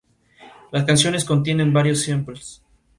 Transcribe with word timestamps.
Las 0.71 0.83
canciones 0.83 1.23
contienen 1.25 1.73
varios 1.73 2.01
samples. 2.05 2.63